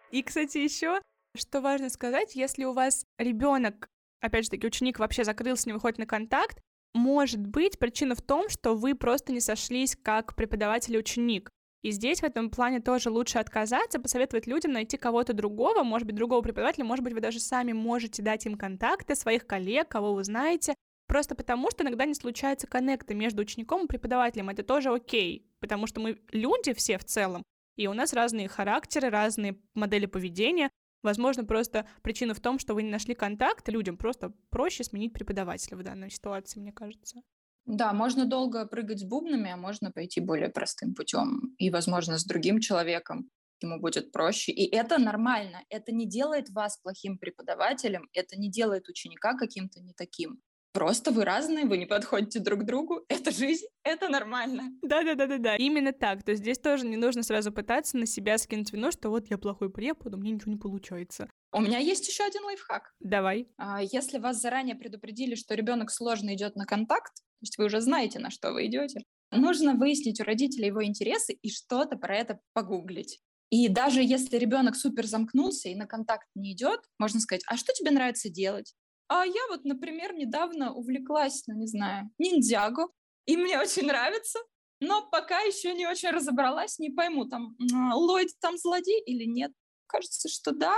[0.09, 0.99] И, кстати, еще
[1.35, 3.89] что важно сказать, если у вас ребенок,
[4.19, 6.61] опять же таки, ученик вообще закрылся, не выходит на контакт,
[6.93, 11.49] может быть причина в том, что вы просто не сошлись как преподаватель и ученик.
[11.83, 16.15] И здесь в этом плане тоже лучше отказаться, посоветовать людям найти кого-то другого, может быть,
[16.15, 20.23] другого преподавателя, может быть, вы даже сами можете дать им контакты своих коллег, кого вы
[20.23, 20.75] знаете,
[21.07, 25.87] просто потому что иногда не случаются коннекты между учеником и преподавателем, это тоже окей, потому
[25.87, 27.41] что мы люди все в целом,
[27.77, 30.69] и у нас разные характеры, разные модели поведения,
[31.03, 35.77] Возможно, просто причина в том, что вы не нашли контакт, людям просто проще сменить преподавателя
[35.77, 37.21] в данной ситуации, мне кажется.
[37.65, 41.55] Да, можно долго прыгать с бубнами, а можно пойти более простым путем.
[41.57, 43.29] И, возможно, с другим человеком
[43.61, 44.51] ему будет проще.
[44.51, 45.63] И это нормально.
[45.69, 50.41] Это не делает вас плохим преподавателем, это не делает ученика каким-то не таким.
[50.73, 53.03] Просто вы разные, вы не подходите друг к другу.
[53.09, 54.71] Это жизнь, это нормально.
[54.81, 55.55] Да-да-да-да-да.
[55.57, 56.23] Именно так.
[56.23, 59.37] То есть здесь тоже не нужно сразу пытаться на себя скинуть вину, что вот я
[59.37, 61.29] плохой препод, у меня ничего не получается.
[61.51, 62.93] У меня есть еще один лайфхак.
[62.99, 63.47] Давай.
[63.57, 67.81] А, если вас заранее предупредили, что ребенок сложно идет на контакт, то есть вы уже
[67.81, 72.39] знаете, на что вы идете, нужно выяснить у родителей его интересы и что-то про это
[72.53, 73.19] погуглить.
[73.49, 77.73] И даже если ребенок супер замкнулся и на контакт не идет, можно сказать, а что
[77.73, 78.73] тебе нравится делать?
[79.13, 82.87] А я вот, например, недавно увлеклась, ну, не знаю, ниндзяго,
[83.25, 84.39] и мне очень нравится.
[84.79, 87.57] но пока еще не очень разобралась, не пойму, там
[87.93, 89.51] Ллойд там злодей или нет.
[89.87, 90.77] Кажется, что да.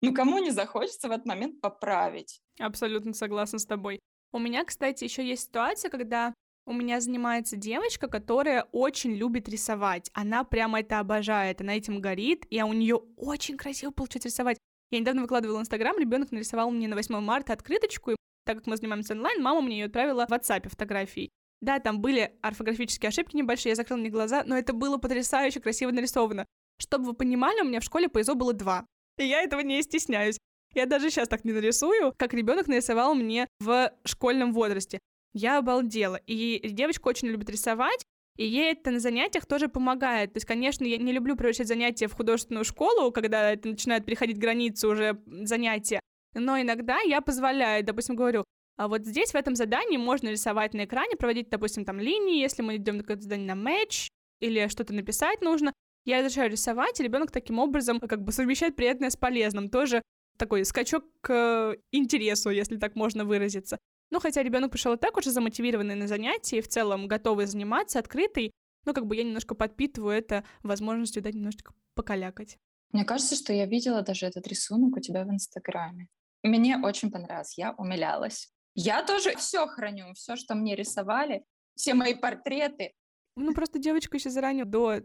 [0.00, 2.40] Ну, кому не захочется в этот момент поправить.
[2.58, 4.00] Абсолютно согласна с тобой.
[4.32, 6.32] У меня, кстати, еще есть ситуация, когда
[6.66, 10.10] у меня занимается девочка, которая очень любит рисовать.
[10.14, 14.56] Она прямо это обожает, она этим горит, и у нее очень красиво получается рисовать.
[14.94, 18.68] Я недавно выкладывала в Инстаграм, ребенок нарисовал мне на 8 марта открыточку, и так как
[18.68, 21.30] мы занимаемся онлайн, мама мне ее отправила в WhatsApp фотографии.
[21.60, 25.90] Да, там были орфографические ошибки небольшие, я закрыла мне глаза, но это было потрясающе красиво
[25.90, 26.46] нарисовано.
[26.78, 28.86] Чтобы вы понимали, у меня в школе по ИЗО было два.
[29.18, 30.38] И я этого не стесняюсь.
[30.74, 35.00] Я даже сейчас так не нарисую, как ребенок нарисовал мне в школьном возрасте.
[35.32, 36.20] Я обалдела.
[36.28, 38.04] И девочка очень любит рисовать,
[38.36, 40.32] и ей это на занятиях тоже помогает.
[40.32, 44.38] То есть, конечно, я не люблю превращать занятия в художественную школу, когда это начинает переходить
[44.38, 46.00] границы уже занятия.
[46.34, 48.44] Но иногда я позволяю, допустим, говорю,
[48.76, 52.62] а вот здесь, в этом задании, можно рисовать на экране, проводить, допустим, там линии, если
[52.62, 54.08] мы идем на какое-то задание на матч,
[54.40, 55.72] или что-то написать нужно.
[56.04, 59.70] Я разрешаю рисовать, и ребенок таким образом как бы совмещает приятное с полезным.
[59.70, 60.02] Тоже
[60.36, 63.78] такой скачок к интересу, если так можно выразиться.
[64.14, 67.98] Ну, хотя ребенок пришел и так уже замотивированный на занятия, и в целом готовый заниматься,
[67.98, 68.52] открытый,
[68.84, 72.56] ну, как бы я немножко подпитываю это возможностью дать немножечко покалякать.
[72.92, 76.06] Мне кажется, что я видела даже этот рисунок у тебя в Инстаграме.
[76.44, 78.52] Мне очень понравилось, я умилялась.
[78.76, 82.92] Я тоже все храню, все, что мне рисовали, все мои портреты.
[83.34, 85.00] Ну, просто девочка еще заранее до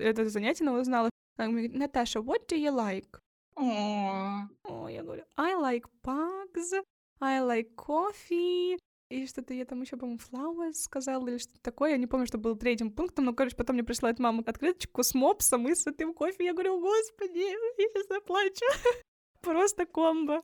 [0.00, 1.10] этого занятия узнала.
[1.36, 3.20] Она говорит, Наташа, what do you like?
[3.54, 6.82] О, я говорю, I like pugs,
[7.20, 8.78] I like coffee,
[9.10, 11.92] и что-то я там еще, по-моему, flowers сказала или что-то такое.
[11.92, 15.14] Я не помню, что было третьим пунктом, но, короче, потом мне присылает мама открыточку с
[15.14, 16.44] мопсом и с этим кофе.
[16.44, 17.38] Я говорю, господи,
[17.78, 18.66] я сейчас заплачу.
[19.40, 20.42] Просто комбо.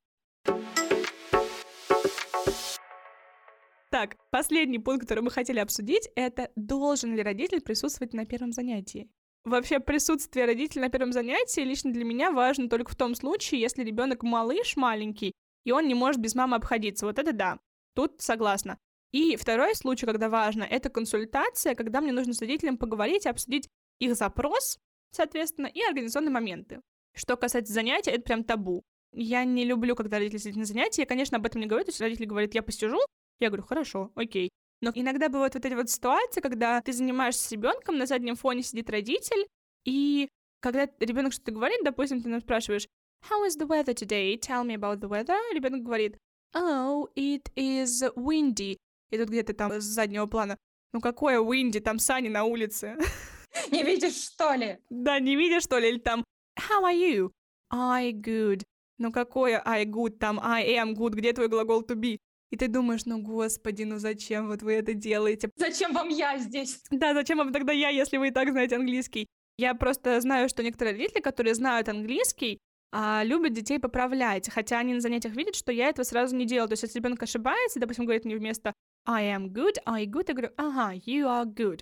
[3.90, 9.08] Так, последний пункт, который мы хотели обсудить, это должен ли родитель присутствовать на первом занятии?
[9.44, 13.84] Вообще присутствие родителя на первом занятии лично для меня важно только в том случае, если
[13.84, 15.34] ребенок малыш маленький,
[15.64, 17.06] и он не может без мамы обходиться.
[17.06, 17.58] Вот это да,
[17.94, 18.78] тут согласна.
[19.12, 23.68] И второй случай, когда важно, это консультация, когда мне нужно с родителем поговорить и обсудить
[24.00, 24.78] их запрос,
[25.12, 26.80] соответственно, и организационные моменты.
[27.14, 28.82] Что касается занятий, это прям табу.
[29.12, 31.00] Я не люблю, когда родители сидят на занятии.
[31.00, 31.84] Я, конечно, об этом не говорю.
[31.84, 32.98] То есть родитель говорит, я посижу,
[33.38, 34.50] я говорю, хорошо, окей.
[34.80, 38.62] Но иногда бывают вот эти вот ситуации, когда ты занимаешься с ребенком, на заднем фоне
[38.62, 39.46] сидит родитель,
[39.84, 40.28] и
[40.60, 42.88] когда ребенок что-то говорит, допустим, ты нам спрашиваешь,
[43.30, 44.36] How is the weather today?
[44.36, 45.38] Tell me about the weather.
[45.54, 46.18] Ребенок говорит,
[46.54, 48.76] Oh, it is windy.
[49.10, 50.58] И тут где-то там с заднего плана.
[50.92, 51.80] Ну какое windy?
[51.80, 52.96] Там сани на улице.
[53.70, 54.78] Не видишь, что ли?
[54.90, 55.88] Да, не видишь, что ли?
[55.88, 56.22] Или там
[56.58, 57.30] How are you?
[57.70, 58.62] I good.
[58.98, 60.18] Ну какое I good?
[60.18, 61.14] Там I am good.
[61.14, 62.18] Где твой глагол to be?
[62.50, 65.50] И ты думаешь, ну господи, ну зачем вот вы это делаете?
[65.56, 66.82] Зачем вам я здесь?
[66.90, 69.26] Да, зачем вам тогда я, если вы и так знаете английский?
[69.56, 72.58] Я просто знаю, что некоторые родители, которые знают английский,
[72.96, 76.68] а, любят детей поправлять, хотя они на занятиях видят, что я этого сразу не делаю.
[76.68, 78.72] То есть, если ребенок ошибается, допустим, говорит мне вместо
[79.04, 81.80] I am good, I good, я говорю, ага, you are good.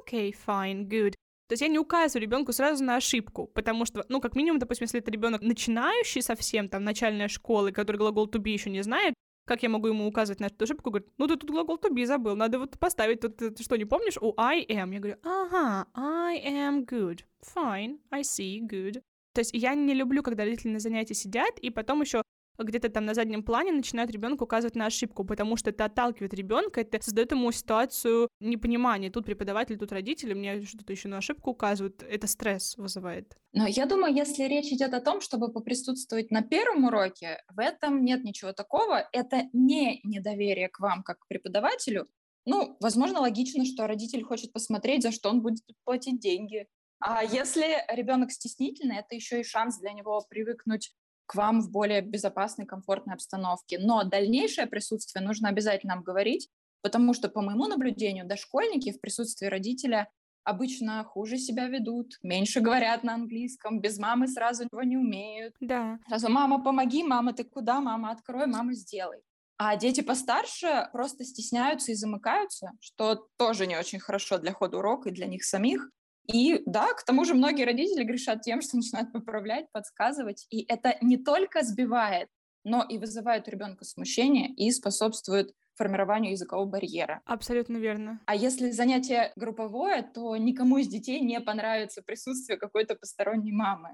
[0.00, 1.12] Okay, fine, good.
[1.48, 4.84] То есть я не указываю ребенку сразу на ошибку, потому что, ну, как минимум, допустим,
[4.84, 9.12] если это ребенок начинающий совсем, там, начальная школа, который глагол to be еще не знает,
[9.46, 10.88] как я могу ему указывать на эту ошибку?
[10.88, 13.84] Говорит, ну ты тут глагол to be забыл, надо вот поставить, тут ты что, не
[13.84, 14.16] помнишь?
[14.18, 14.94] У I am.
[14.94, 17.20] Я говорю, ага, I am good.
[17.54, 19.02] Fine, I see, good.
[19.34, 22.22] То есть я не люблю, когда родители на занятии сидят, и потом еще
[22.56, 26.82] где-то там на заднем плане начинают ребенку указывать на ошибку, потому что это отталкивает ребенка,
[26.82, 29.10] это создает ему ситуацию непонимания.
[29.10, 33.34] Тут преподаватель, тут родители, мне что-то еще на ошибку указывают, это стресс вызывает.
[33.52, 38.04] Но я думаю, если речь идет о том, чтобы поприсутствовать на первом уроке, в этом
[38.04, 39.08] нет ничего такого.
[39.12, 42.06] Это не недоверие к вам как к преподавателю.
[42.46, 46.66] Ну, возможно, логично, что родитель хочет посмотреть, за что он будет платить деньги.
[47.00, 50.94] А если ребенок стеснительный, это еще и шанс для него привыкнуть
[51.26, 53.78] к вам в более безопасной, комфортной обстановке.
[53.78, 56.48] Но дальнейшее присутствие нужно обязательно обговорить,
[56.82, 60.10] потому что, по моему наблюдению, дошкольники в присутствии родителя
[60.44, 65.54] обычно хуже себя ведут, меньше говорят на английском, без мамы сразу его не умеют.
[65.60, 65.98] Да.
[66.06, 69.22] Сразу «мама, помоги», «мама, ты куда?», «мама, открой», «мама, сделай».
[69.56, 75.08] А дети постарше просто стесняются и замыкаются, что тоже не очень хорошо для хода урока
[75.08, 75.90] и для них самих.
[76.26, 80.46] И да, к тому же многие родители грешат тем, что начинают поправлять, подсказывать.
[80.50, 82.28] И это не только сбивает,
[82.64, 87.20] но и вызывает у ребенка смущение и способствует формированию языкового барьера.
[87.24, 88.20] Абсолютно верно.
[88.26, 93.90] А если занятие групповое, то никому из детей не понравится присутствие какой-то посторонней мамы.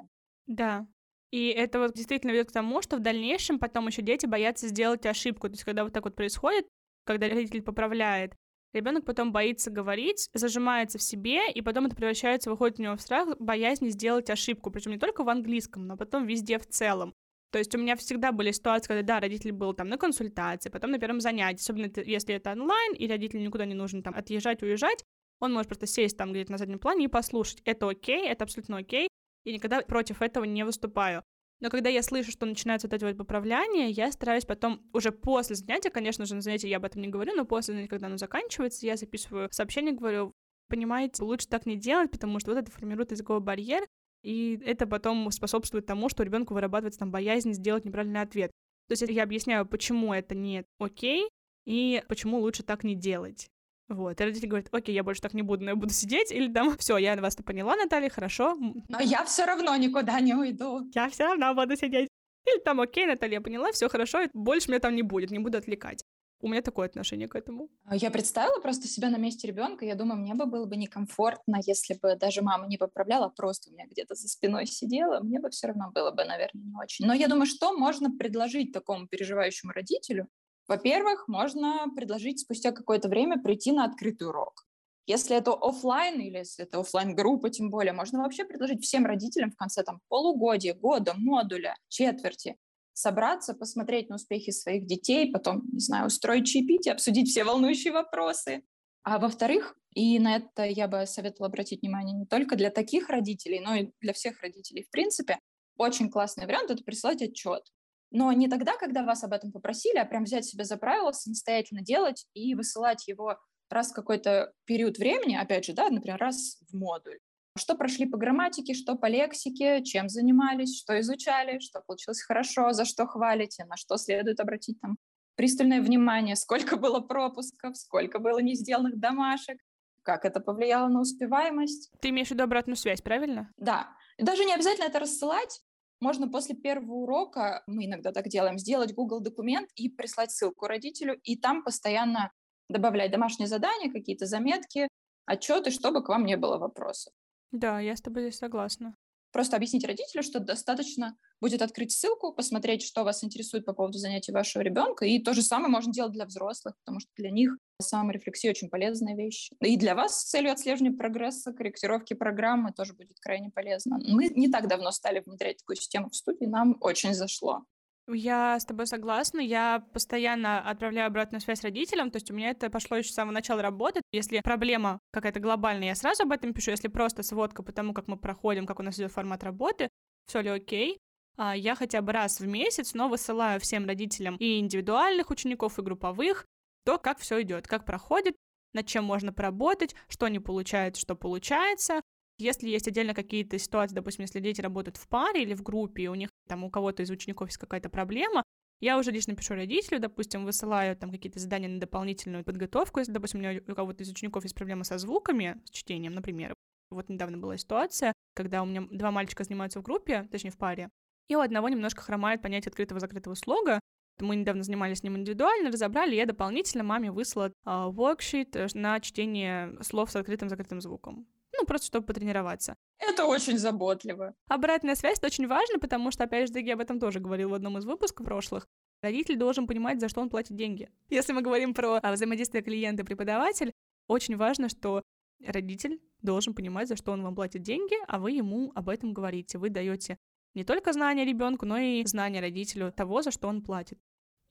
[0.46, 0.86] Да.
[1.30, 5.06] И это вот действительно ведет к тому, что в дальнейшем потом еще дети боятся сделать
[5.06, 5.48] ошибку.
[5.48, 6.66] То есть, когда вот так вот происходит,
[7.04, 8.34] когда родитель поправляет,
[8.72, 13.00] Ребенок потом боится говорить, зажимается в себе, и потом это превращается, выходит у него в
[13.00, 17.14] страх, боязнь сделать ошибку, причем не только в английском, но потом везде в целом.
[17.50, 20.92] То есть у меня всегда были ситуации, когда, да, родитель был там на консультации, потом
[20.92, 25.04] на первом занятии, особенно если это онлайн, и родителю никуда не нужно там отъезжать, уезжать,
[25.40, 27.60] он может просто сесть там где-то на заднем плане и послушать.
[27.64, 29.08] Это окей, это абсолютно окей,
[29.44, 31.24] и никогда против этого не выступаю.
[31.60, 35.56] Но когда я слышу, что начинаются вот эти вот поправляния, я стараюсь потом уже после
[35.56, 38.16] занятия, конечно же, на занятии я об этом не говорю, но после занятия, когда оно
[38.16, 40.32] заканчивается, я записываю сообщение, говорю,
[40.68, 43.86] понимаете, лучше так не делать, потому что вот это формирует языковой барьер,
[44.22, 48.50] и это потом способствует тому, что у ребенка вырабатывается там боязнь сделать неправильный ответ.
[48.88, 51.28] То есть я объясняю, почему это не окей,
[51.66, 53.48] и почему лучше так не делать.
[53.90, 56.50] Вот, и родители говорят, окей, я больше так не буду, но я буду сидеть, или
[56.52, 58.56] там, все, я вас-то поняла, Наталья, хорошо.
[58.88, 60.88] Но я все равно никуда не уйду.
[60.94, 62.08] Я все равно буду сидеть.
[62.46, 65.58] Или там, окей, Наталья, я поняла, все хорошо, больше меня там не будет, не буду
[65.58, 66.04] отвлекать.
[66.42, 67.68] У меня такое отношение к этому.
[67.84, 69.84] А я представила просто себя на месте ребенка.
[69.84, 73.68] Я думаю, мне бы было бы некомфортно, если бы даже мама не поправляла, а просто
[73.68, 75.20] у меня где-то за спиной сидела.
[75.20, 77.06] Мне бы все равно было бы, наверное, не очень.
[77.06, 80.28] Но я думаю, что можно предложить такому переживающему родителю,
[80.70, 84.66] во-первых, можно предложить спустя какое-то время прийти на открытый урок.
[85.06, 89.50] Если это офлайн или если это офлайн группа тем более, можно вообще предложить всем родителям
[89.50, 92.56] в конце там полугодия, года, модуля, четверти
[92.92, 98.62] собраться, посмотреть на успехи своих детей, потом, не знаю, устроить чаепитие, обсудить все волнующие вопросы.
[99.02, 103.58] А во-вторых, и на это я бы советовала обратить внимание не только для таких родителей,
[103.58, 105.40] но и для всех родителей в принципе,
[105.76, 107.64] очень классный вариант— это присылать отчет.
[108.10, 111.80] Но не тогда, когда вас об этом попросили, а прям взять себе за правило, самостоятельно
[111.80, 113.38] делать и высылать его
[113.70, 117.18] раз в какой-то период времени, опять же, да, например, раз в модуль.
[117.56, 122.84] Что прошли по грамматике, что по лексике, чем занимались, что изучали, что получилось хорошо, за
[122.84, 124.96] что хвалите, на что следует обратить там
[125.36, 129.58] пристальное внимание, сколько было пропусков, сколько было не сделанных домашек,
[130.02, 131.90] как это повлияло на успеваемость.
[132.00, 133.52] Ты имеешь в виду обратную связь, правильно?
[133.56, 133.88] Да.
[134.18, 135.60] даже не обязательно это рассылать,
[136.00, 141.18] можно после первого урока, мы иногда так делаем, сделать Google документ и прислать ссылку родителю,
[141.22, 142.32] и там постоянно
[142.68, 144.88] добавлять домашние задания, какие-то заметки,
[145.26, 147.12] отчеты, чтобы к вам не было вопросов.
[147.52, 148.94] Да, я с тобой здесь согласна.
[149.32, 154.32] Просто объяснить родителю, что достаточно будет открыть ссылку, посмотреть, что вас интересует по поводу занятий
[154.32, 155.04] вашего ребенка.
[155.04, 159.16] И то же самое можно делать для взрослых, потому что для них саморефлексия очень полезная
[159.16, 159.50] вещь.
[159.60, 163.98] И для вас с целью отслеживания прогресса, корректировки программы тоже будет крайне полезно.
[164.06, 167.64] Мы не так давно стали внедрять такую систему в студии, нам очень зашло.
[168.12, 169.40] Я с тобой согласна.
[169.40, 172.10] Я постоянно отправляю обратную связь родителям.
[172.10, 174.02] То есть у меня это пошло еще с самого начала работы.
[174.12, 176.70] Если проблема какая-то глобальная, я сразу об этом пишу.
[176.70, 179.88] Если просто сводка по тому, как мы проходим, как у нас идет формат работы,
[180.26, 180.98] все ли окей,
[181.36, 185.82] а я хотя бы раз в месяц, но высылаю всем родителям и индивидуальных учеников, и
[185.82, 186.44] групповых,
[186.84, 188.36] то, как все идет, как проходит,
[188.72, 192.02] над чем можно поработать, что не получается, что получается,
[192.40, 196.08] если есть отдельно какие-то ситуации, допустим, если дети работают в паре или в группе, и
[196.08, 198.42] у них там у кого-то из учеников есть какая-то проблема,
[198.80, 203.40] я уже лично пишу родителю, допустим, высылаю там какие-то задания на дополнительную подготовку, если, допустим,
[203.40, 206.54] у меня у кого-то из учеников есть проблема со звуками, с чтением, например.
[206.90, 210.88] Вот недавно была ситуация, когда у меня два мальчика занимаются в группе, точнее в паре,
[211.28, 213.80] и у одного немножко хромает понятие открытого-закрытого слога.
[214.18, 219.76] Мы недавно занимались с ним индивидуально, разобрали, я дополнительно маме выслала э, воркшит на чтение
[219.82, 221.26] слов с открытым-закрытым звуком
[221.60, 222.76] ну, просто чтобы потренироваться.
[222.98, 224.34] Это очень заботливо.
[224.48, 227.54] Обратная связь— это очень важно, потому что, опять же, я об этом тоже говорил в
[227.54, 228.66] одном из выпусков прошлых.
[229.02, 230.90] Родитель должен понимать, за что он платит деньги.
[231.08, 233.72] Если мы говорим про а, взаимодействие клиента и преподаватель,
[234.08, 235.02] очень важно, что
[235.46, 239.58] родитель должен понимать, за что он вам платит деньги, а вы ему об этом говорите.
[239.58, 240.18] Вы даете
[240.54, 243.98] не только знания ребенку, но и знания родителю того, за что он платит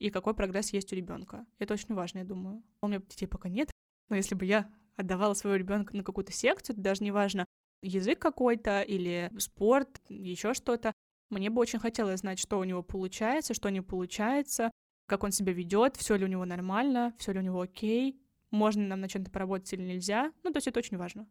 [0.00, 1.46] и какой прогресс есть у ребенка.
[1.58, 2.64] Это очень важно, я думаю.
[2.82, 3.70] У меня детей пока нет,
[4.08, 4.68] но если бы я
[5.00, 7.44] отдавала своего ребенка на какую-то секцию, даже неважно,
[7.82, 10.92] язык какой-то или спорт, еще что-то,
[11.30, 14.70] мне бы очень хотелось знать, что у него получается, что не получается,
[15.06, 18.20] как он себя ведет, все ли у него нормально, все ли у него окей,
[18.50, 20.32] можно нам на чем-то поработать или нельзя.
[20.42, 21.28] Ну, то есть это очень важно.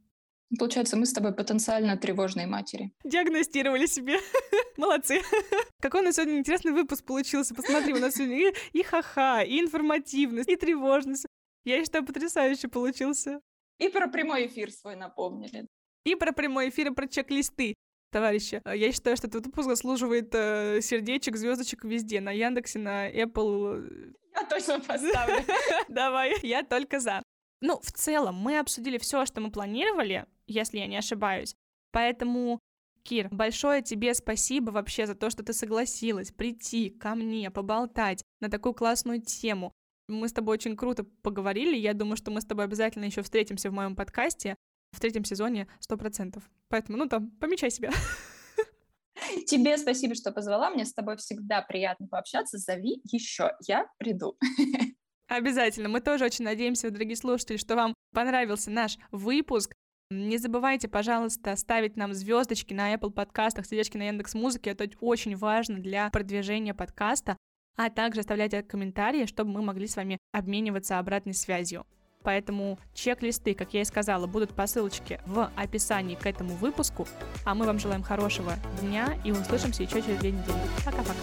[0.58, 2.91] Получается, мы с тобой потенциально тревожные матери.
[3.04, 4.18] Диагностировали себе.
[4.78, 5.22] Молодцы.
[5.80, 7.54] Какой у нас сегодня интересный выпуск получился.
[7.54, 11.28] Посмотри, у нас сегодня и, и ха-ха, и информативность, и тревожность.
[11.66, 13.41] Я считаю, потрясающе получился.
[13.80, 15.68] И про прямой эфир свой напомнили.
[16.04, 17.74] И про прямой эфир, и про чек-листы.
[18.12, 23.10] Товарищи, э, я считаю, что этот выпуск заслуживает э, сердечек, звездочек везде, на Яндексе, на
[23.10, 24.16] Apple.
[24.36, 25.46] Я точно поставлю.
[25.90, 27.22] Давай, я только за.
[27.62, 31.56] Ну, в целом, мы обсудили все, что мы планировали, если я не ошибаюсь.
[31.92, 32.60] Поэтому,
[33.04, 38.50] Кир, большое тебе спасибо вообще за то, что ты согласилась прийти ко мне, поболтать на
[38.50, 39.72] такую классную тему.
[40.10, 41.76] Мы с тобой очень круто поговорили.
[41.76, 44.55] Я думаю, что мы с тобой обязательно еще встретимся в моем подкасте
[44.91, 46.49] в третьем сезоне сто процентов.
[46.68, 47.91] Поэтому, ну там, помечай себя.
[49.45, 50.72] Тебе спасибо, что позвала.
[50.72, 52.57] Мне с тобой всегда приятно пообщаться.
[52.57, 54.38] Зови еще, я приду.
[55.28, 55.89] Обязательно.
[55.89, 59.76] Мы тоже очень надеемся, дорогие слушатели, что вам понравился наш выпуск.
[60.10, 64.72] Не забывайте, пожалуйста, ставить нам звездочки на Apple подкастах, сердечки на Яндекс Музыке.
[64.72, 67.38] Это очень важно для продвижения подкаста.
[67.82, 71.86] А также оставляйте комментарии, чтобы мы могли с вами обмениваться обратной связью.
[72.24, 77.08] Поэтому чек-листы, как я и сказала, будут по ссылочке в описании к этому выпуску.
[77.46, 78.52] А мы вам желаем хорошего
[78.82, 80.60] дня и услышимся еще через две недели.
[80.84, 81.14] Пока-пока.